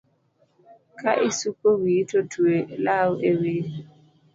Ka 0.99 1.11
isuko 1.29 1.65
wiyi 1.81 2.03
to 2.09 2.19
twe 2.31 2.55
law 2.85 3.09
ewiyi 3.29 3.75